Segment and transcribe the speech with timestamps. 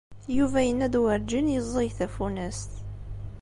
[0.37, 2.71] Yuba yenna-d werǧin yeẓẓig tafunast.